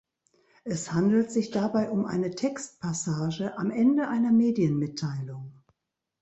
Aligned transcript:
Es 0.63 0.93
handelt 0.93 1.29
sich 1.29 1.51
dabei 1.51 1.91
um 1.91 2.07
eine 2.07 2.31
Textpassage 2.31 3.55
am 3.59 3.69
Ende 3.69 4.07
einer 4.07 4.31
Medienmitteilung. 4.31 5.53